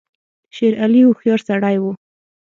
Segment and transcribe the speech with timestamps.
[0.55, 1.91] شېر علي هوښیار سړی وو.